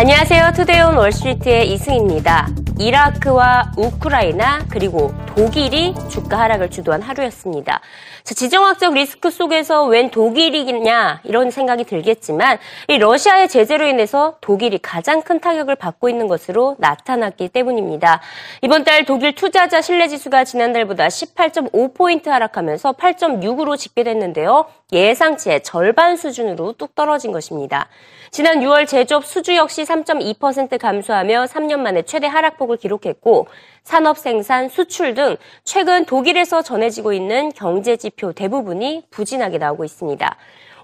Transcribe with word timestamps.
안녕하세요. 0.00 0.52
Today 0.56 0.80
on 0.80 0.96
Wall 0.96 1.22
Street의 1.22 1.74
이승입니다. 1.74 2.48
이라크와 2.80 3.72
우크라이나 3.76 4.64
그리고 4.70 5.12
독일이 5.26 5.94
주가 6.08 6.38
하락을 6.38 6.70
주도한 6.70 7.02
하루였습니다. 7.02 7.80
자, 8.24 8.34
지정학적 8.34 8.94
리스크 8.94 9.30
속에서 9.30 9.84
웬 9.84 10.10
독일이냐 10.10 11.20
이런 11.24 11.50
생각이 11.50 11.84
들겠지만 11.84 12.58
이 12.88 12.96
러시아의 12.96 13.48
제재로 13.50 13.86
인해서 13.86 14.38
독일이 14.40 14.78
가장 14.78 15.20
큰 15.20 15.40
타격을 15.40 15.76
받고 15.76 16.08
있는 16.08 16.26
것으로 16.26 16.76
나타났기 16.78 17.50
때문입니다. 17.50 18.22
이번 18.62 18.84
달 18.84 19.04
독일 19.04 19.34
투자자 19.34 19.82
신뢰지수가 19.82 20.44
지난달보다 20.44 21.08
18.5포인트 21.08 22.28
하락하면서 22.28 22.92
8.6으로 22.92 23.76
집계됐는데요. 23.76 24.64
예상치의 24.90 25.62
절반 25.62 26.16
수준으로 26.16 26.72
뚝 26.78 26.94
떨어진 26.94 27.30
것입니다. 27.30 27.88
지난 28.30 28.60
6월 28.60 28.86
제조업 28.86 29.26
수주 29.26 29.56
역시 29.56 29.82
3.2% 29.82 30.78
감소하며 30.78 31.46
3년 31.46 31.80
만에 31.80 32.02
최대 32.02 32.26
하락폭 32.26 32.69
을 32.72 32.78
기록했고 32.78 33.46
산업 33.82 34.18
생산, 34.18 34.68
수출 34.68 35.14
등 35.14 35.36
최근 35.64 36.04
독일에서 36.04 36.62
전해지고 36.62 37.12
있는 37.12 37.50
경제 37.52 37.96
지표 37.96 38.32
대부분이 38.32 39.04
부진하게 39.10 39.58
나오고 39.58 39.84
있습니다. 39.84 40.36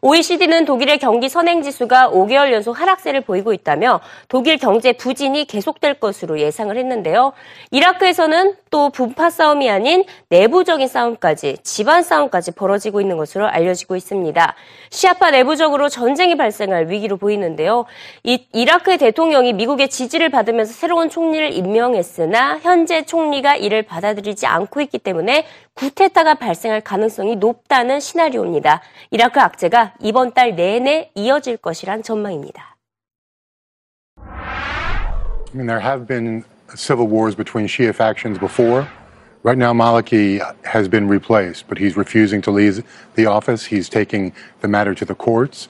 OECD는 0.06 0.66
독일의 0.66 0.98
경기 1.00 1.28
선행 1.28 1.62
지수가 1.62 2.10
5개월 2.10 2.52
연속 2.52 2.80
하락세를 2.80 3.22
보이고 3.22 3.52
있다며 3.52 4.00
독일 4.28 4.56
경제 4.56 4.92
부진이 4.92 5.46
계속될 5.46 5.94
것으로 5.94 6.38
예상을 6.38 6.76
했는데요. 6.76 7.32
이라크에서는 7.72 8.54
또 8.70 8.90
분파 8.90 9.30
싸움이 9.30 9.68
아닌 9.68 10.04
내부적인 10.28 10.86
싸움까지 10.86 11.56
집안 11.64 12.04
싸움까지 12.04 12.52
벌어지고 12.52 13.00
있는 13.00 13.16
것으로 13.16 13.48
알려지고 13.48 13.96
있습니다. 13.96 14.54
시아파 14.90 15.32
내부적으로 15.32 15.88
전쟁이 15.88 16.36
발생할 16.36 16.88
위기로 16.88 17.16
보이는데요. 17.16 17.84
이, 18.22 18.46
이라크의 18.52 18.98
대통령이 18.98 19.54
미국의 19.54 19.88
지지를 19.88 20.28
받으면서 20.28 20.72
새로운 20.72 21.10
총리를 21.10 21.52
임명했으나 21.52 22.60
현재 22.60 23.04
총리가 23.04 23.56
이를 23.56 23.82
받아들이지 23.82 24.46
않고 24.46 24.82
있기 24.82 24.98
때문에 24.98 25.46
구테타가 25.76 26.34
발생할 26.36 26.80
가능성이 26.80 27.36
높다는 27.36 28.00
시나리오입니다. 28.00 28.80
이라크 29.10 29.38
악재가 29.40 29.94
이번 30.00 30.32
달 30.32 30.56
내내 30.56 31.10
이어질 31.14 31.58
것이란 31.58 32.02
전망입니다. 32.02 32.76
There 35.52 35.80
have 35.80 36.06
been 36.06 36.44
civil 36.74 37.06
wars 37.06 37.36
between 37.36 37.66
Shia 37.66 37.94
factions 37.94 38.38
before. 38.40 38.88
Right 39.44 39.56
now, 39.56 39.72
Maliki 39.72 40.40
has 40.64 40.88
been 40.88 41.08
replaced, 41.08 41.68
but 41.68 41.78
he's 41.78 41.96
refusing 41.96 42.42
to 42.42 42.50
leave 42.50 42.82
the 43.14 43.26
office. 43.26 43.66
He's 43.66 43.88
taking 43.88 44.32
the 44.60 44.68
matter 44.68 44.94
to 44.94 45.04
the 45.04 45.14
courts. 45.14 45.68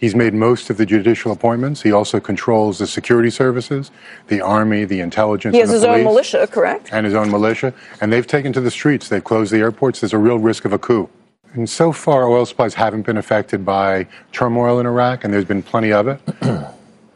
He's 0.00 0.14
made 0.14 0.32
most 0.32 0.70
of 0.70 0.78
the 0.78 0.86
judicial 0.86 1.30
appointments. 1.30 1.82
He 1.82 1.92
also 1.92 2.20
controls 2.20 2.78
the 2.78 2.86
security 2.86 3.28
services, 3.28 3.90
the 4.28 4.40
army, 4.40 4.86
the 4.86 5.00
intelligence. 5.00 5.54
He 5.54 5.60
has 5.60 5.68
and 5.68 5.74
his 5.74 5.82
the 5.82 5.90
own 5.90 6.04
militia, 6.04 6.48
correct? 6.50 6.88
And 6.90 7.04
his 7.04 7.14
own 7.14 7.30
militia. 7.30 7.74
And 8.00 8.10
they've 8.10 8.26
taken 8.26 8.50
to 8.54 8.62
the 8.62 8.70
streets. 8.70 9.10
They've 9.10 9.22
closed 9.22 9.52
the 9.52 9.58
airports. 9.58 10.00
There's 10.00 10.14
a 10.14 10.18
real 10.18 10.38
risk 10.38 10.64
of 10.64 10.72
a 10.72 10.78
coup. 10.78 11.10
And 11.52 11.68
so 11.68 11.92
far, 11.92 12.26
oil 12.26 12.46
supplies 12.46 12.72
haven't 12.72 13.02
been 13.02 13.18
affected 13.18 13.62
by 13.62 14.06
turmoil 14.32 14.80
in 14.80 14.86
Iraq, 14.86 15.22
and 15.22 15.34
there's 15.34 15.44
been 15.44 15.62
plenty 15.62 15.92
of 15.92 16.08
it. 16.08 16.18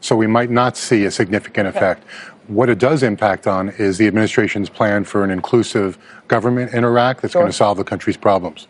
so 0.01 0.15
we 0.15 0.27
might 0.27 0.51
not 0.51 0.77
see 0.77 1.05
a 1.05 1.11
significant 1.11 1.67
effect. 1.67 2.03
What 2.45 2.69
it 2.69 2.77
does 2.77 3.01
impact 3.01 3.47
on 3.47 3.69
is 3.69 3.97
the 3.97 4.05
administration's 4.05 4.69
plan 4.69 5.05
for 5.05 5.23
an 5.23 5.31
inclusive 5.31 5.97
government 6.27 6.75
in 6.75 6.83
Iraq 6.83 7.21
that's 7.21 7.33
going 7.33 7.47
to 7.47 7.53
solve 7.53 7.77
the 7.77 7.83
country's 7.83 8.17
problems. 8.17 8.67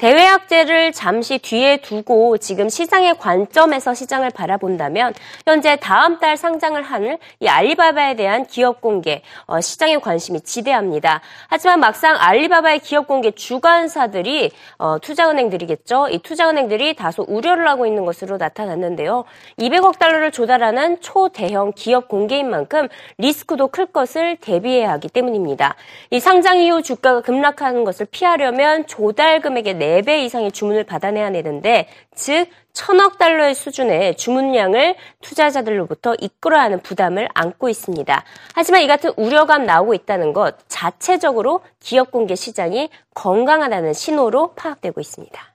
대외 0.00 0.26
악재를 0.26 0.92
잠시 0.92 1.36
뒤에 1.36 1.76
두고 1.82 2.38
지금 2.38 2.70
시장의 2.70 3.18
관점에서 3.18 3.92
시장을 3.92 4.30
바라본다면 4.30 5.12
현재 5.44 5.76
다음 5.76 6.18
달 6.18 6.38
상장을 6.38 6.80
하는 6.80 7.18
이 7.38 7.46
알리바바에 7.46 8.16
대한 8.16 8.46
기업 8.46 8.80
공개 8.80 9.20
어, 9.44 9.60
시장의 9.60 10.00
관심이 10.00 10.40
지대합니다. 10.40 11.20
하지만 11.48 11.80
막상 11.80 12.16
알리바바의 12.18 12.78
기업 12.78 13.08
공개 13.08 13.30
주관사들이 13.30 14.52
어, 14.78 14.98
투자은행들이겠죠. 15.00 16.08
이 16.12 16.20
투자은행들이 16.20 16.94
다소 16.94 17.26
우려를 17.28 17.68
하고 17.68 17.84
있는 17.84 18.06
것으로 18.06 18.38
나타났는데요. 18.38 19.24
200억 19.58 19.98
달러를 19.98 20.32
조달하는 20.32 21.02
초대형 21.02 21.72
기업 21.76 22.08
공개인 22.08 22.48
만큼 22.48 22.88
리스크도 23.18 23.68
클 23.68 23.84
것을 23.84 24.38
대비해야 24.40 24.92
하기 24.92 25.10
때문입니다. 25.10 25.74
이 26.08 26.20
상장 26.20 26.56
이후 26.56 26.80
주가가 26.80 27.20
급락하는 27.20 27.84
것을 27.84 28.06
피하려면 28.10 28.86
조달 28.86 29.42
금액의 29.42 29.74
4배 29.90 30.24
이상의 30.24 30.52
주문을 30.52 30.84
받아내야 30.84 31.32
되는데, 31.32 31.88
즉, 32.14 32.48
천억 32.72 33.18
달러의 33.18 33.54
수준의 33.54 34.16
주문량을 34.16 34.94
투자자들로부터 35.20 36.14
이끌어야 36.20 36.62
하는 36.62 36.80
부담을 36.80 37.28
안고 37.34 37.68
있습니다. 37.68 38.24
하지만 38.54 38.82
이 38.82 38.86
같은 38.86 39.12
우려감 39.16 39.66
나오고 39.66 39.94
있다는 39.94 40.32
것 40.32 40.56
자체적으로 40.68 41.60
기업 41.80 42.10
공개 42.10 42.34
시장이 42.34 42.88
건강하다는 43.14 43.92
신호로 43.92 44.54
파악되고 44.54 45.00
있습니다. 45.00 45.50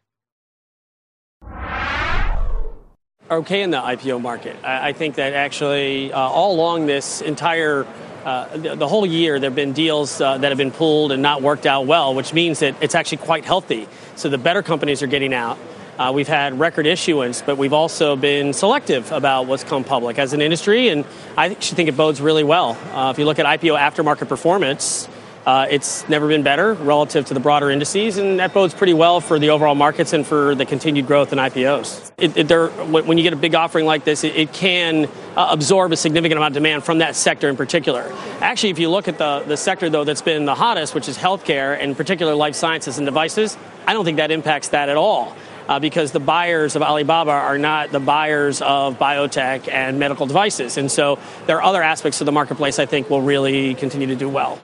okay 3.32 3.62
in 3.62 3.72
the 3.72 3.80
IPO 3.80 4.20
market. 4.20 4.56
I, 4.64 4.94
think 4.94 5.16
that 5.16 5.34
actually 5.34 6.12
uh, 6.14 6.20
all 6.20 6.54
along 6.54 6.86
this 6.86 7.22
entire 7.22 7.86
uh, 8.26 8.58
the, 8.58 8.76
the, 8.76 8.88
whole 8.88 9.06
year 9.06 9.40
there 9.40 9.52
have 9.52 9.56
been 9.56 9.72
deals 9.72 10.20
uh, 10.20 10.38
that 10.40 10.50
have 10.50 10.58
been 10.58 10.72
pulled 10.72 11.12
and 11.12 11.22
not 11.22 11.44
worked 11.44 11.68
out 11.68 11.86
well, 11.86 12.16
which 12.16 12.34
means 12.34 12.60
that 12.60 12.76
it's 12.82 12.96
actually 12.96 13.20
quite 13.20 13.46
healthy. 13.46 13.88
So 14.16 14.30
the 14.30 14.40
better 14.40 14.64
companies 14.64 15.04
are 15.04 15.08
getting 15.08 15.34
out. 15.34 15.60
Uh, 16.00 16.12
we've 16.14 16.28
had 16.28 16.60
record 16.60 16.88
issuance, 16.88 17.42
but 17.42 17.58
we've 17.58 17.72
also 17.72 18.16
been 18.16 18.52
selective 18.52 19.12
about 19.12 19.46
what's 19.46 19.64
come 19.64 19.84
public 19.84 20.20
as 20.20 20.34
an 20.34 20.42
industry, 20.42 20.90
and 20.90 21.06
I 21.38 21.50
actually 21.50 21.76
think 21.76 21.88
it 21.88 21.96
bodes 21.96 22.20
really 22.20 22.44
well. 22.44 22.78
Uh, 22.94 23.12
if 23.12 23.20
you 23.20 23.26
look 23.26 23.40
at 23.40 23.46
IPO 23.46 23.80
aftermarket 23.80 24.28
performance, 24.28 25.08
uh, 25.46 25.68
it's 25.70 26.08
never 26.10 26.28
been 26.28 26.42
better 26.42 26.74
relative 26.74 27.26
to 27.28 27.34
the 27.36 27.40
broader 27.40 27.70
indices, 27.70 28.18
and 28.18 28.40
that 28.40 28.52
bodes 28.52 28.74
pretty 28.74 28.94
well 28.94 29.22
for 29.22 29.38
the 29.38 29.52
overall 29.52 29.76
markets 29.76 30.12
and 30.12 30.26
for 30.26 30.56
the 30.56 30.66
continued 30.66 31.06
growth 31.06 31.32
in 31.32 31.38
IPOs. 31.38 32.12
It, 32.18 32.36
it, 32.36 32.82
when 32.90 33.18
you 33.18 33.24
get 33.24 33.34
a 33.34 33.38
big 33.38 33.54
offering 33.54 33.86
like 33.86 34.04
this, 34.04 34.24
it, 34.24 34.36
it 34.36 34.54
can 34.54 35.06
uh, 35.36 35.48
absorb 35.52 35.92
a 35.92 35.98
significant 35.98 36.40
amount 36.40 36.54
of 36.54 36.56
demand 36.56 36.84
from 36.84 36.98
that 36.98 37.16
sector 37.16 37.48
in 37.48 37.58
particular. 37.58 38.12
Actually, 38.42 38.72
if 38.72 38.80
you 38.80 38.90
look 38.90 39.08
at 39.08 39.20
the, 39.20 39.44
the 39.46 39.56
sector, 39.56 39.88
though, 39.88 40.04
that's 40.04 40.24
been 40.24 40.46
the 40.46 40.56
hottest, 40.56 40.96
which 40.96 41.08
is 41.08 41.18
healthcare, 41.18 41.78
and 41.80 41.92
in 41.92 41.96
particular 41.96 42.34
life 42.34 42.56
sciences 42.56 42.98
and 42.98 43.06
devices, 43.06 43.56
I 43.86 43.94
don't 43.94 44.04
think 44.04 44.18
that 44.18 44.32
impacts 44.32 44.70
that 44.70 44.90
at 44.90 44.98
all. 44.98 45.36
Uh, 45.68 45.80
because 45.80 46.12
the 46.12 46.20
buyers 46.20 46.76
of 46.76 46.84
Alibaba 46.84 47.32
are 47.32 47.58
not 47.58 47.92
the 47.92 48.00
buyers 48.00 48.62
of 48.62 49.00
biotech 49.00 49.68
and 49.68 49.98
medical 49.98 50.28
devices. 50.28 50.78
And 50.78 50.92
so 50.92 51.18
there 51.48 51.58
are 51.58 51.64
other 51.64 51.82
aspects 51.82 52.22
of 52.22 52.26
the 52.26 52.32
marketplace 52.32 52.78
I 52.78 52.86
think 52.86 53.10
will 53.10 53.24
really 53.24 53.74
continue 53.74 54.06
to 54.06 54.16
do 54.16 54.30
well. 54.30 54.62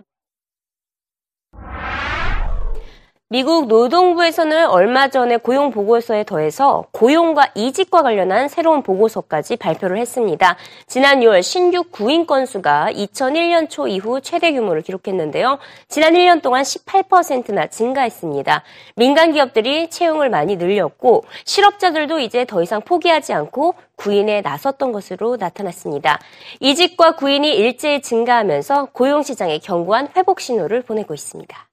미국 3.31 3.67
노동부에서는 3.67 4.67
얼마 4.67 5.07
전에 5.07 5.37
고용 5.37 5.71
보고서에 5.71 6.25
더해서 6.25 6.83
고용과 6.91 7.51
이직과 7.55 8.01
관련한 8.03 8.49
새로운 8.49 8.83
보고서까지 8.83 9.55
발표를 9.55 9.97
했습니다. 9.99 10.57
지난 10.85 11.21
6월 11.21 11.41
신규 11.41 11.85
구인 11.89 12.25
건수가 12.25 12.89
2001년 12.91 13.69
초 13.69 13.87
이후 13.87 14.19
최대 14.19 14.51
규모를 14.51 14.81
기록했는데요. 14.81 15.59
지난 15.87 16.11
1년 16.11 16.41
동안 16.41 16.63
18%나 16.63 17.67
증가했습니다. 17.67 18.63
민간 18.97 19.31
기업들이 19.31 19.89
채용을 19.89 20.29
많이 20.29 20.57
늘렸고 20.57 21.23
실업자들도 21.45 22.19
이제 22.19 22.43
더 22.43 22.61
이상 22.61 22.81
포기하지 22.81 23.31
않고 23.31 23.75
구인에 23.95 24.41
나섰던 24.41 24.91
것으로 24.91 25.37
나타났습니다. 25.37 26.19
이직과 26.59 27.15
구인이 27.15 27.49
일제히 27.49 28.01
증가하면서 28.01 28.89
고용 28.91 29.23
시장에 29.23 29.59
견고한 29.59 30.09
회복 30.17 30.41
신호를 30.41 30.81
보내고 30.81 31.13
있습니다. 31.13 31.70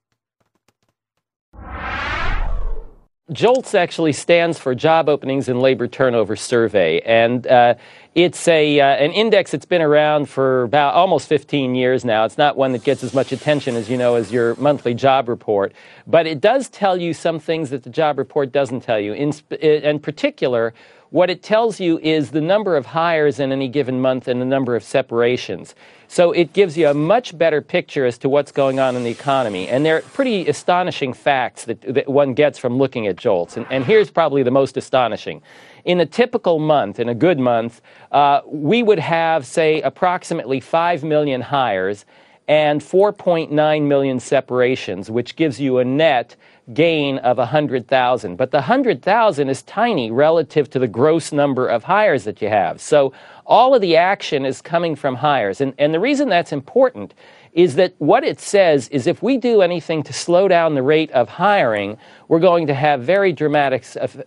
JOLTS 3.31 3.75
actually 3.75 4.15
stands 4.15 4.59
for 4.59 4.75
Job 4.75 5.07
Openings 5.07 5.51
and 5.51 5.61
Labor 5.61 5.87
Turnover 5.87 6.35
Survey, 6.35 7.01
and 7.01 7.47
uh, 7.47 7.75
it's 8.15 8.49
a 8.49 8.81
uh, 8.81 8.87
an 8.87 9.13
index 9.13 9.51
that's 9.51 9.67
been 9.67 9.83
around 9.83 10.31
for 10.31 10.63
about 10.63 10.95
almost 10.95 11.29
15 11.29 11.75
years 11.75 12.07
now. 12.07 12.25
It's 12.25 12.39
not 12.39 12.57
one 12.57 12.73
that 12.73 12.85
gets 12.85 13.05
as 13.05 13.13
much 13.13 13.31
attention 13.31 13.77
as 13.77 13.91
you 13.91 13.99
know 13.99 14.15
as 14.15 14.33
your 14.33 14.55
monthly 14.55 14.95
job 14.95 15.29
report, 15.29 15.75
but 16.07 16.27
it 16.27 16.41
does 16.41 16.71
tell 16.71 16.97
you 16.97 17.13
some 17.13 17.39
things 17.39 17.69
that 17.69 17.83
the 17.83 17.91
job 17.91 18.17
report 18.17 18.51
doesn't 18.51 18.81
tell 18.81 18.99
you. 18.99 19.13
In, 19.13 19.35
in 19.61 19.99
particular, 19.99 20.73
what 21.11 21.31
it 21.31 21.43
tells 21.43 21.81
you 21.81 21.99
is 22.01 22.31
the 22.31 22.41
number 22.41 22.77
of 22.77 22.87
hires 22.87 23.41
in 23.41 23.51
any 23.51 23.69
given 23.69 24.01
month 24.01 24.29
and 24.29 24.41
the 24.41 24.45
number 24.45 24.77
of 24.77 24.83
separations. 24.83 25.75
So 26.07 26.33
it 26.33 26.53
gives 26.53 26.77
you 26.77 26.89
a 26.89 26.95
much 26.95 27.37
better 27.37 27.61
picture 27.61 28.05
as 28.05 28.19
to 28.19 28.29
what's 28.29 28.53
going 28.53 28.79
on 28.79 28.97
in 28.97 29.05
the 29.05 29.11
economy. 29.11 29.69
And 29.69 29.85
they're 29.85 30.01
pretty 30.01 30.49
astonishing 30.49 31.13
facts 31.13 31.65
that, 31.65 31.81
that 31.83 32.09
one 32.09 32.35
gets 32.35 32.59
from 32.59 32.79
looking 32.79 33.07
at 33.07 33.17
JOLTS. 33.17 33.57
And, 33.57 33.67
and, 33.71 33.85
here's 33.85 34.11
probably 34.11 34.43
the 34.43 34.51
most 34.51 34.77
astonishing. 34.77 35.43
In 35.85 36.01
a 36.01 36.07
typical 36.07 36.59
month, 36.59 36.99
in 36.99 37.09
a 37.09 37.15
good 37.15 37.39
month, 37.39 37.81
uh, 38.13 38.41
we 38.47 38.83
would 38.83 38.99
have, 38.99 39.47
say, 39.47 39.81
approximately 39.83 40.61
5 40.61 41.05
million 41.05 41.41
hires 41.41 42.05
and 42.49 42.81
4.9 42.81 43.83
million 43.87 44.21
separations, 44.21 45.11
which 45.11 45.37
gives 45.37 45.61
you 45.61 45.79
a 45.79 45.85
net 45.85 46.37
gain 46.73 47.19
of 47.19 47.39
100,000. 47.39 48.37
But 48.37 48.51
the 48.51 48.59
100,000 48.59 49.49
is 49.49 49.63
tiny 49.63 50.11
relative 50.11 50.69
to 50.71 50.79
the 50.79 50.89
gross 50.89 51.33
number 51.33 51.67
of 51.67 51.85
hires 51.85 52.25
that 52.25 52.43
you 52.43 52.49
have. 52.49 52.81
So 52.81 53.13
all 53.47 53.75
of 53.75 53.81
the 53.81 53.97
action 53.97 54.45
is 54.45 54.61
coming 54.61 54.95
from 54.95 55.15
hires. 55.15 55.61
And, 55.61 55.75
and 55.79 55.95
the 55.95 56.01
reason 56.01 56.29
that's 56.29 56.53
important 56.53 57.15
is 57.53 57.77
that 57.77 57.95
what 57.99 58.23
it 58.25 58.39
says 58.39 58.89
is 58.89 59.07
if 59.07 59.23
we 59.23 59.37
do 59.37 59.63
anything 59.63 60.03
to 60.03 60.13
slow 60.13 60.49
down 60.49 60.75
the 60.75 60.83
rate 60.83 61.11
of 61.13 61.29
hiring, 61.29 61.97
we're 62.29 62.41
going 62.41 62.67
to 62.67 62.75
have 62.75 63.03
very 63.03 63.33
dramatic, 63.33 63.85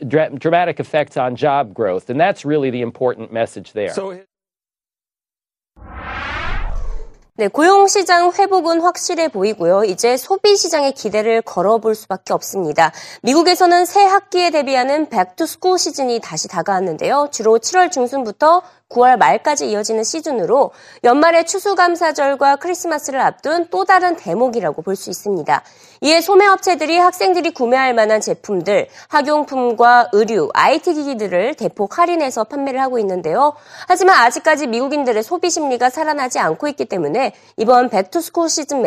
dramatic 0.07 0.79
effects 0.79 1.17
on 1.17 1.35
job 1.35 1.73
growth. 1.73 2.09
And 2.09 2.19
that's 2.19 2.44
really 2.44 2.71
the 2.71 2.81
important 2.81 3.31
message 3.31 3.73
there. 3.73 3.94
So 3.94 4.19
네, 7.38 7.48
고용시장 7.48 8.33
회복은 8.38 8.81
확실해 8.81 9.30
보이고요. 9.30 9.86
이제 9.86 10.18
소비시장의 10.18 10.92
기대를 10.92 11.42
걸어볼 11.42 11.95
수밖에 11.95 12.33
없습니다. 12.33 12.92
미국에서는 13.24 13.86
새 13.86 14.04
학기에 14.04 14.50
대비하는 14.50 15.07
back 15.07 15.31
to 15.31 15.44
school 15.44 15.79
시즌이 15.80 16.19
다시 16.19 16.50
다가왔는데요. 16.50 17.30
주로 17.31 17.57
7월 17.57 17.89
중순부터 17.89 18.63
9월 18.91 19.17
말까지 19.17 19.69
이어지는 19.69 20.03
시즌으로 20.03 20.71
연말의 21.03 21.45
추수감사절과 21.45 22.57
크리스마스를 22.57 23.19
앞둔 23.21 23.67
또 23.69 23.85
다른 23.85 24.15
대목이라고 24.15 24.81
볼 24.81 24.95
수 24.95 25.09
있습니다. 25.09 25.63
이에 26.03 26.19
소매업체들이 26.19 26.97
학생들이 26.97 27.51
구매할 27.51 27.93
만한 27.93 28.21
제품들, 28.21 28.88
학용품과 29.07 30.09
의류, 30.13 30.49
IT 30.53 30.95
기기들을 30.95 31.53
대폭 31.55 31.99
할인해서 31.99 32.43
판매를 32.45 32.81
하고 32.81 32.97
있는데요. 32.97 33.53
하지만 33.88 34.17
아직까지 34.17 34.65
미국인들의 34.65 35.21
소비 35.21 35.51
심리가 35.51 35.91
살아나지 35.91 36.39
않고 36.39 36.67
있기 36.69 36.85
때문에 36.85 37.33
이번 37.57 37.89
back 37.89 38.09
to 38.09 38.19
school 38.19 38.50
시즌 38.49 38.81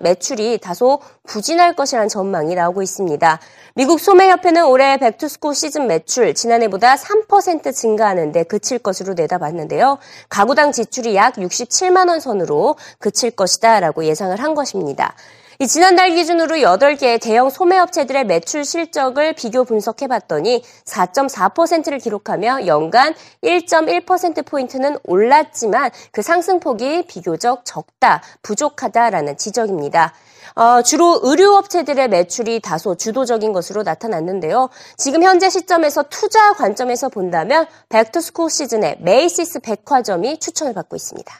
매출이 0.00 0.58
다소 0.58 1.00
부진할 1.28 1.74
것이라는 1.76 2.08
전망이 2.08 2.56
나오고 2.56 2.82
있습니다. 2.82 3.40
미국 3.74 4.00
소매협회는 4.00 4.64
올해 4.66 4.96
back 4.96 5.15
to 5.15 5.25
school 5.25 5.54
시즌 5.54 5.86
매출 5.86 6.34
지난해보다 6.34 6.96
3% 6.96 7.72
증가하는데 7.72 8.42
그칠 8.44 8.78
것으로 8.80 9.14
내다봤 9.14 9.45
는데요. 9.54 9.98
가구당 10.28 10.72
지출이 10.72 11.14
약 11.14 11.34
67만 11.34 12.08
원 12.08 12.20
선으로 12.20 12.76
그칠 12.98 13.30
것이다라고 13.30 14.04
예상을 14.04 14.38
한 14.40 14.54
것입니다. 14.54 15.14
이 15.58 15.66
지난달 15.66 16.10
기준으로 16.10 16.56
8개 16.56 17.18
대형 17.18 17.48
소매업체들의 17.48 18.26
매출 18.26 18.62
실적을 18.64 19.32
비교 19.32 19.64
분석해봤더니 19.64 20.62
4.4%를 20.84 21.98
기록하며 21.98 22.66
연간 22.66 23.14
1.1%포인트는 23.42 24.98
올랐지만 25.04 25.90
그 26.12 26.20
상승폭이 26.20 27.06
비교적 27.06 27.64
적다, 27.64 28.22
부족하다라는 28.42 29.38
지적입니다. 29.38 30.12
어, 30.58 30.80
주로 30.80 31.20
의류업체들의 31.22 32.08
매출이 32.08 32.60
다소 32.60 32.94
주도적인 32.94 33.52
것으로 33.52 33.82
나타났는데요. 33.82 34.70
지금 34.96 35.22
현재 35.22 35.50
시점에서 35.50 36.04
투자 36.08 36.54
관점에서 36.54 37.10
본다면 37.10 37.66
back 37.90 38.09
to 38.09 38.19
school 38.19 38.48
시즌의 38.48 38.96
메이시스 39.00 39.60
백화점이 39.60 40.38
추천을 40.38 40.72
받고 40.72 40.96
있습니다. 40.96 41.34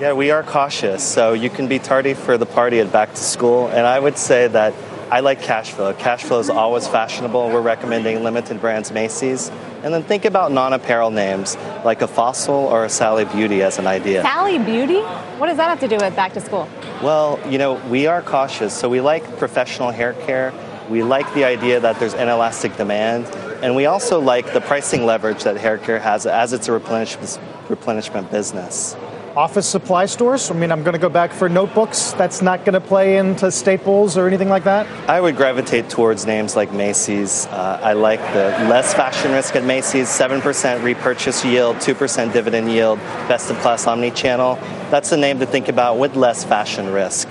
Yeah, 0.00 0.18
we 0.18 0.32
are 0.32 0.42
cautious, 0.42 1.04
so 1.04 1.34
you 1.34 1.48
can 1.48 1.68
be 1.68 1.78
tardy 1.78 2.14
for 2.14 2.36
the 2.36 2.52
party 2.52 2.80
at 2.80 2.90
back 2.90 3.14
to 3.14 3.22
school, 3.22 3.68
and 3.70 3.86
I 3.86 4.00
would 4.00 4.18
say 4.18 4.48
that 4.50 4.74
I 5.14 5.20
like 5.20 5.40
cash 5.40 5.70
flow. 5.70 5.94
Cash 5.94 6.24
flow 6.24 6.40
is 6.40 6.50
always 6.50 6.88
fashionable. 6.88 7.48
We're 7.48 7.60
recommending 7.60 8.24
limited 8.24 8.60
brands 8.60 8.90
Macy's. 8.90 9.48
And 9.84 9.94
then 9.94 10.02
think 10.02 10.24
about 10.24 10.50
non 10.50 10.72
apparel 10.72 11.12
names 11.12 11.56
like 11.84 12.02
a 12.02 12.08
Fossil 12.08 12.52
or 12.52 12.84
a 12.84 12.88
Sally 12.88 13.24
Beauty 13.24 13.62
as 13.62 13.78
an 13.78 13.86
idea. 13.86 14.22
Sally 14.22 14.58
Beauty? 14.58 14.98
What 15.38 15.46
does 15.46 15.56
that 15.58 15.68
have 15.68 15.78
to 15.78 15.86
do 15.86 16.04
with 16.04 16.16
back 16.16 16.32
to 16.32 16.40
school? 16.40 16.68
Well, 17.00 17.38
you 17.48 17.58
know, 17.58 17.74
we 17.88 18.08
are 18.08 18.22
cautious. 18.22 18.76
So 18.76 18.88
we 18.88 19.00
like 19.00 19.38
professional 19.38 19.92
hair 19.92 20.14
care. 20.14 20.52
We 20.90 21.04
like 21.04 21.32
the 21.32 21.44
idea 21.44 21.78
that 21.78 22.00
there's 22.00 22.14
inelastic 22.14 22.76
demand. 22.76 23.26
And 23.62 23.76
we 23.76 23.86
also 23.86 24.20
like 24.20 24.52
the 24.52 24.62
pricing 24.62 25.06
leverage 25.06 25.44
that 25.44 25.56
hair 25.58 25.78
care 25.78 26.00
has 26.00 26.26
as 26.26 26.52
it's 26.52 26.66
a 26.66 26.72
replenishment, 26.72 27.38
replenishment 27.68 28.32
business 28.32 28.96
office 29.36 29.68
supply 29.68 30.06
stores? 30.06 30.50
I 30.50 30.54
mean, 30.54 30.70
I'm 30.70 30.82
going 30.82 30.94
to 30.94 30.98
go 30.98 31.08
back 31.08 31.32
for 31.32 31.48
notebooks. 31.48 32.12
That's 32.12 32.42
not 32.42 32.64
going 32.64 32.74
to 32.74 32.80
play 32.80 33.18
into 33.18 33.50
Staples 33.50 34.16
or 34.16 34.26
anything 34.26 34.48
like 34.48 34.64
that? 34.64 34.86
I 35.08 35.20
would 35.20 35.36
gravitate 35.36 35.88
towards 35.88 36.26
names 36.26 36.56
like 36.56 36.72
Macy's. 36.72 37.46
Uh, 37.46 37.80
I 37.82 37.92
like 37.92 38.20
the 38.32 38.50
less 38.68 38.94
fashion 38.94 39.32
risk 39.32 39.56
at 39.56 39.64
Macy's 39.64 40.08
7% 40.08 40.82
repurchase 40.82 41.44
yield, 41.44 41.76
2% 41.76 42.32
dividend 42.32 42.70
yield, 42.70 42.98
best 43.28 43.50
of 43.50 43.58
class 43.58 43.86
omni 43.86 44.10
channel. 44.10 44.56
That's 44.90 45.12
a 45.12 45.16
name 45.16 45.38
to 45.40 45.46
think 45.46 45.68
about 45.68 45.98
with 45.98 46.16
less 46.16 46.44
fashion 46.44 46.90
risk. 46.92 47.28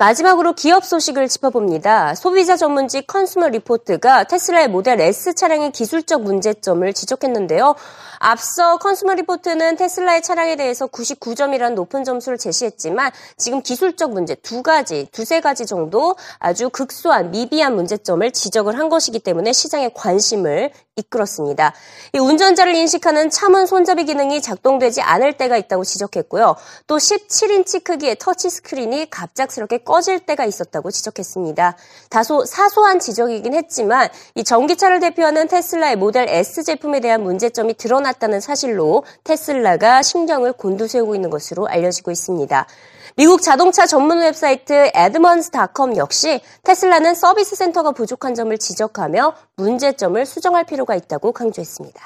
마지막으로 0.00 0.52
기업 0.52 0.84
소식을 0.84 1.26
짚어봅니다. 1.26 2.14
소비자 2.14 2.56
전문지 2.56 3.04
컨슈머 3.04 3.48
리포트가 3.48 4.24
테슬라의 4.28 4.68
모델 4.68 5.00
S 5.00 5.34
차량의 5.34 5.72
기술적 5.72 6.22
문제점을 6.22 6.92
지적했는데요. 6.92 7.74
앞서 8.20 8.76
컨슈머 8.78 9.14
리포트는 9.14 9.74
테슬라의 9.74 10.22
차량에 10.22 10.54
대해서 10.54 10.86
99점이라는 10.86 11.74
높은 11.74 12.04
점수를 12.04 12.38
제시했지만 12.38 13.10
지금 13.36 13.60
기술적 13.60 14.12
문제 14.12 14.36
두 14.36 14.62
가지, 14.62 15.08
두세 15.10 15.40
가지 15.40 15.66
정도 15.66 16.14
아주 16.38 16.70
극소한 16.70 17.32
미비한 17.32 17.74
문제점을 17.74 18.30
지적을 18.30 18.78
한 18.78 18.88
것이기 18.88 19.18
때문에 19.18 19.52
시장의 19.52 19.90
관심을 19.94 20.70
이끌었습니다. 20.98 21.72
이 22.14 22.18
운전자를 22.18 22.74
인식하는 22.74 23.30
차문 23.30 23.66
손잡이 23.66 24.04
기능이 24.04 24.42
작동되지 24.42 25.00
않을 25.00 25.36
때가 25.36 25.56
있다고 25.56 25.84
지적했고요. 25.84 26.56
또 26.86 26.96
17인치 26.96 27.84
크기의 27.84 28.16
터치 28.18 28.50
스크린이 28.50 29.08
갑작스럽게 29.10 29.78
꺼질 29.78 30.20
때가 30.20 30.44
있었다고 30.44 30.90
지적했습니다. 30.90 31.76
다소 32.10 32.44
사소한 32.44 32.98
지적이긴 32.98 33.54
했지만 33.54 34.08
이 34.34 34.44
전기차를 34.44 35.00
대표하는 35.00 35.48
테슬라의 35.48 35.96
모델 35.96 36.28
S 36.28 36.64
제품에 36.64 37.00
대한 37.00 37.22
문제점이 37.22 37.74
드러났다는 37.74 38.40
사실로 38.40 39.04
테슬라가 39.24 40.02
신경을 40.02 40.52
곤두세우고 40.52 41.14
있는 41.14 41.30
것으로 41.30 41.66
알려지고 41.68 42.10
있습니다. 42.10 42.66
미국 43.17 43.41
자동차 43.41 43.85
전문 43.85 44.19
웹사이트 44.19 44.91
에드먼스닷컴 44.93 45.97
역시 45.97 46.41
테슬라는 46.63 47.13
서비스 47.13 47.55
센터가 47.55 47.91
부족한 47.91 48.33
점을 48.33 48.57
지적하며 48.57 49.35
문제점을 49.57 50.25
수정할 50.25 50.63
필요가 50.63 50.95
있다고 50.95 51.31
강조했습니다. 51.31 52.01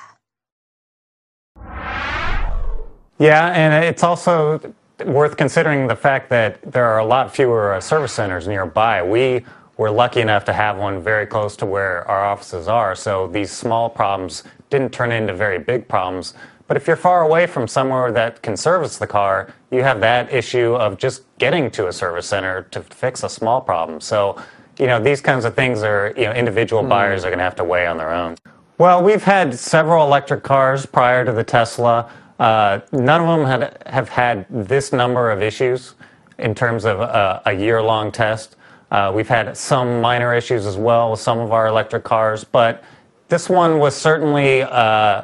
Yeah, 3.20 3.52
and 3.56 3.74
it's 3.84 4.04
also 4.04 4.60
worth 5.06 5.38
considering 5.38 5.88
the 5.88 5.96
fact 5.96 6.30
that 6.30 6.60
there 6.62 6.86
are 6.86 7.00
a 7.00 7.06
lot 7.06 7.32
fewer 7.32 7.80
service 7.82 8.14
centers 8.14 8.48
nearby. 8.48 9.02
We 9.02 9.44
were 9.78 9.92
lucky 9.92 10.22
enough 10.22 10.46
to 10.46 10.54
have 10.54 10.78
one 10.78 11.02
very 11.02 11.26
close 11.26 11.56
to 11.58 11.66
where 11.66 12.08
our 12.08 12.26
offices 12.26 12.68
are, 12.68 12.96
so 12.96 13.28
these 13.28 13.52
small 13.52 13.90
problems 13.90 14.44
didn't 14.70 14.92
turn 14.92 15.12
into 15.12 15.34
very 15.34 15.60
big 15.60 15.88
problems. 15.88 16.34
But 16.67 16.77
if 16.77 16.87
you're 16.87 16.97
far 16.97 17.23
away 17.23 17.47
from 17.47 17.69
somewhere 17.69 18.13
that 18.13 18.43
can 18.43 18.57
service 18.57 18.99
the 18.99 19.07
car, 19.07 19.53
you 19.71 19.83
have 19.83 20.01
that 20.01 20.33
issue 20.33 20.75
of 20.75 20.99
just 20.99 21.23
getting 21.39 21.71
to 21.73 21.89
a 21.89 21.93
service 21.93 22.27
center 22.27 22.63
to 22.71 22.83
fix 22.83 23.23
a 23.23 23.29
small 23.29 23.61
problem. 23.61 24.01
So, 24.01 24.41
you 24.79 24.87
know, 24.87 25.03
these 25.03 25.21
kinds 25.21 25.45
of 25.45 25.55
things 25.55 25.83
are, 25.83 26.15
you 26.17 26.25
know, 26.25 26.33
individual 26.33 26.83
mm. 26.83 26.89
buyers 26.89 27.25
are 27.25 27.29
going 27.29 27.39
to 27.39 27.45
have 27.45 27.57
to 27.57 27.65
weigh 27.65 27.87
on 27.87 27.99
their 27.99 28.13
own. 28.13 28.37
Well, 28.79 29.03
we've 29.03 29.23
had 29.23 29.59
several 29.59 30.07
electric 30.07 30.43
cars 30.43 30.87
prior 30.87 31.25
to 31.25 31.33
the 31.33 31.45
Tesla. 31.45 32.11
Uh, 32.39 32.81
none 32.91 33.21
of 33.21 33.39
them 33.39 33.47
had, 33.47 33.83
have 33.87 34.09
had 34.09 34.47
this 34.49 34.93
number 34.93 35.31
of 35.31 35.43
issues 35.43 35.95
in 36.39 36.55
terms 36.55 36.85
of 36.85 37.01
uh, 37.01 37.41
a 37.45 37.53
year 37.53 37.83
long 37.83 38.11
test. 38.11 38.57
Uh, 38.91 39.13
we've 39.15 39.29
had 39.29 39.57
some 39.57 40.01
minor 40.01 40.35
issues 40.35 40.67
as 40.67 40.77
well 40.77 41.11
with 41.11 41.21
some 41.21 41.39
of 41.39 41.53
our 41.53 41.67
electric 41.67 42.05
cars, 42.05 42.45
but 42.45 42.83
this 43.29 43.49
one 43.49 43.79
was 43.79 43.97
certainly 43.97 44.63
uh, 44.63 45.23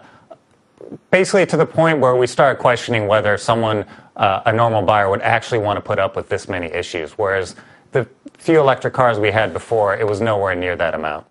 basically 1.11 1.47
to 1.47 1.57
the 1.57 1.67
point 1.67 1.99
where 2.01 2.17
we 2.17 2.27
start 2.27 2.59
questioning 2.59 3.07
whether 3.07 3.37
someone, 3.39 3.85
uh, 4.17 4.43
a 4.47 4.53
normal 4.53 4.83
buyer, 4.83 5.09
would 5.09 5.23
actually 5.23 5.59
want 5.59 5.77
to 5.77 5.81
put 5.81 5.99
up 5.99 6.17
with 6.17 6.29
this 6.29 6.49
many 6.49 6.67
issues. 6.67 7.13
Whereas 7.13 7.57
the 7.93 8.09
few 8.39 8.59
electric 8.61 8.95
cars 8.95 9.19
we 9.19 9.31
had 9.31 9.53
before, 9.53 9.97
it 9.97 10.07
was 10.07 10.21
nowhere 10.21 10.55
near 10.55 10.77
that 10.77 10.95
amount. 10.95 11.27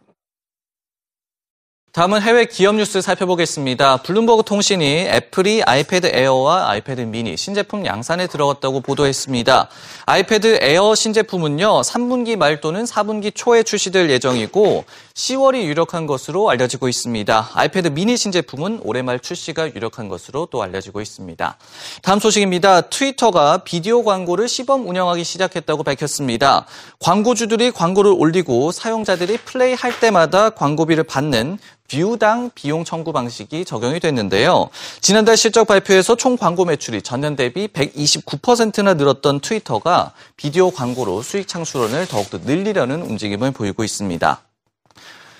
다음은 1.97 2.21
해외 2.21 2.45
기업 2.45 2.75
뉴스 2.75 3.01
살펴보겠습니다. 3.01 4.03
블룸버그 4.03 4.43
통신이 4.43 5.07
애플이 5.09 5.63
아이패드 5.63 6.11
에어와 6.13 6.69
아이패드 6.69 7.01
미니 7.01 7.35
신제품 7.35 7.87
양산에 7.87 8.27
들어갔다고 8.27 8.81
보도했습니다. 8.81 9.67
아이패드 10.05 10.59
에어 10.61 10.93
신제품은요, 10.93 11.81
3분기 11.81 12.35
말 12.35 12.61
또는 12.61 12.83
4분기 12.83 13.33
초에 13.33 13.63
출시될 13.63 14.11
예정이고, 14.11 14.85
10월이 15.15 15.63
유력한 15.63 16.05
것으로 16.05 16.51
알려지고 16.51 16.87
있습니다. 16.87 17.49
아이패드 17.55 17.87
미니 17.87 18.15
신제품은 18.15 18.81
올해 18.83 19.01
말 19.01 19.19
출시가 19.19 19.73
유력한 19.73 20.07
것으로 20.07 20.47
또 20.51 20.61
알려지고 20.61 21.01
있습니다. 21.01 21.57
다음 22.03 22.19
소식입니다. 22.19 22.81
트위터가 22.81 23.63
비디오 23.63 24.03
광고를 24.03 24.47
시범 24.47 24.87
운영하기 24.87 25.23
시작했다고 25.23 25.81
밝혔습니다. 25.81 26.67
광고주들이 26.99 27.71
광고를 27.71 28.13
올리고 28.15 28.71
사용자들이 28.71 29.37
플레이할 29.37 29.99
때마다 29.99 30.51
광고비를 30.51 31.03
받는 31.03 31.57
view당 31.87 32.51
비용 32.53 32.83
청구 32.83 33.13
방식이 33.13 33.65
적용이 33.65 33.99
됐는데요. 33.99 34.69
지난달 35.01 35.37
실적 35.37 35.67
발표에서 35.67 36.15
총 36.15 36.37
광고 36.37 36.65
매출이 36.65 37.01
전년 37.01 37.35
대비 37.35 37.67
129%나 37.67 38.93
늘었던 38.95 39.39
트위터가 39.39 40.13
비디오 40.35 40.71
광고로 40.71 41.21
수익 41.21 41.47
창출원을 41.47 42.07
더욱더 42.07 42.39
늘리려는 42.39 43.01
움직임을 43.01 43.51
보이고 43.51 43.83
있습니다. 43.83 44.41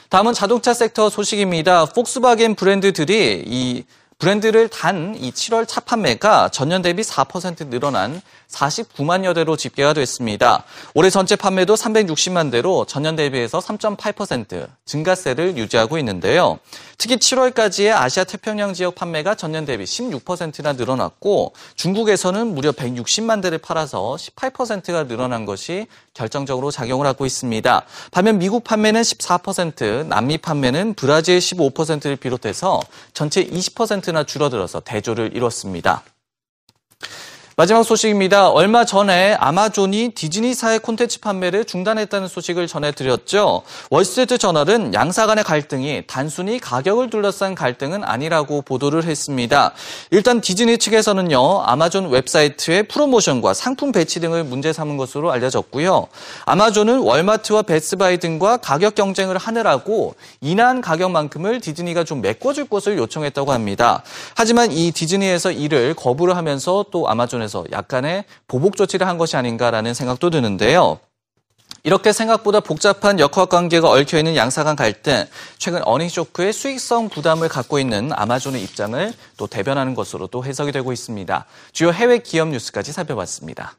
다음은 0.10 0.34
자동차 0.34 0.74
섹터 0.74 1.10
소식입니다. 1.10 1.86
폭스바겐 1.86 2.56
브랜드들이 2.56 3.44
이 3.46 3.84
브랜드를 4.20 4.68
단 4.68 5.16
이 5.20 5.32
7월 5.32 5.68
차 5.68 5.80
판매가 5.80 6.50
전년 6.50 6.82
대비 6.82 7.04
4% 7.04 7.68
늘어난 7.70 8.20
49만여 8.50 9.36
대로 9.36 9.56
집계가 9.56 9.94
됐습니다. 9.94 10.64
올해 10.96 11.12
전체 11.12 11.36
판매도 11.36 11.76
360만 11.76 12.50
대로 12.52 12.86
전년 12.86 13.16
대비해서 13.16 13.60
3.8% 13.60 14.68
증가세를 14.86 15.58
유지하고 15.58 16.00
있는데요. 16.00 16.58
특히 16.98 17.18
7월까지의 17.18 17.92
아시아 17.96 18.24
태평양 18.24 18.74
지역 18.74 18.96
판매가 18.96 19.36
전년 19.36 19.66
대비 19.66 19.84
16%나 19.84 20.74
늘어났고 20.74 21.54
중국에서는 21.76 22.48
무려 22.56 22.72
160만 22.72 23.42
대를 23.42 23.60
팔아서 23.60 24.16
18%가 24.16 25.08
늘어난 25.08 25.46
것이 25.46 25.86
결정적으로 26.16 26.72
작용을 26.72 27.06
하고 27.06 27.28
있습니다. 27.28 27.86
반면 28.10 28.40
미국 28.40 28.64
판매는 28.64 29.02
14%, 29.02 30.08
남미 30.08 30.40
판매는 30.40 30.96
브라질 30.96 31.38
15%를 31.38 32.16
비롯해서 32.16 32.80
전체 33.14 33.46
20%나 33.46 34.24
줄어들어서 34.24 34.80
대조를 34.80 35.36
이뤘습니다. 35.36 36.04
마지막 37.60 37.82
소식입니다. 37.82 38.52
얼마 38.52 38.86
전에 38.86 39.34
아마존이 39.34 40.10
디즈니사의 40.10 40.78
콘텐츠 40.78 41.20
판매를 41.20 41.66
중단했다는 41.66 42.28
소식을 42.28 42.68
전해드렸죠. 42.68 43.64
월스트리트 43.90 44.38
저널은 44.38 44.94
양사 44.94 45.26
간의 45.26 45.44
갈등이 45.44 46.04
단순히 46.06 46.60
가격을 46.60 47.10
둘러싼 47.10 47.56
갈등은 47.56 48.04
아니라고 48.04 48.62
보도를 48.62 49.06
했습니다. 49.06 49.74
일단 50.12 50.40
디즈니 50.40 50.78
측에서는요, 50.78 51.64
아마존 51.64 52.10
웹사이트의 52.10 52.84
프로모션과 52.90 53.56
상품 53.56 53.92
배치 53.92 54.20
등을 54.20 54.44
문제 54.44 54.72
삼은 54.72 54.98
것으로 54.98 55.32
알려졌고요. 55.32 56.10
아마존은 56.46 57.00
월마트와 57.00 57.64
베스바이 57.64 58.20
등과 58.20 58.58
가격 58.58 58.94
경쟁을 58.94 59.40
하느라고 59.40 60.14
인한 60.42 60.80
가격만큼을 60.80 61.62
디즈니가 61.62 62.04
좀 62.04 62.22
메꿔줄 62.22 62.66
것을 62.66 63.00
요청했다고 63.00 63.52
합니다. 63.52 64.04
하지만 64.36 64.72
이 64.72 64.92
디즈니에서 64.92 65.50
이를 65.50 65.96
거부를 65.96 66.38
하면서 66.38 66.86
또 66.92 67.10
아마존에 67.10 67.47
부분에서 67.48 67.66
약간의 67.72 68.26
보복 68.48 68.76
조치를 68.76 69.08
한 69.08 69.18
것이 69.18 69.36
아닌가라는 69.36 69.94
생각도 69.94 70.30
드는데요. 70.30 71.00
이렇게 71.84 72.12
생각보다 72.12 72.60
복잡한 72.60 73.20
역학 73.20 73.50
관계가 73.50 73.90
얽혀 73.90 74.18
있는 74.18 74.36
양사 74.36 74.64
간 74.64 74.76
갈등, 74.76 75.26
최근 75.58 75.82
어닝 75.86 76.10
쇼크의 76.10 76.54
수익성 76.54 77.10
부담을 77.10 77.48
갖고 77.48 77.80
있는 77.80 78.12
아마존의 78.14 78.62
입장을 78.64 79.14
또 79.38 79.48
대변하는 79.48 79.96
것으로 79.96 80.28
또 80.28 80.44
해석이 80.44 80.72
되고 80.72 80.92
있습니다. 80.92 81.46
주요 81.72 81.92
해외 81.92 82.20
기업 82.20 82.50
뉴스까지 82.50 82.92
살펴봤습니다. 82.92 83.76